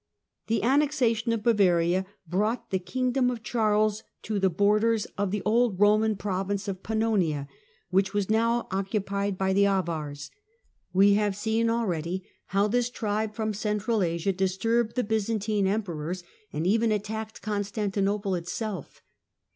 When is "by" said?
9.37-9.53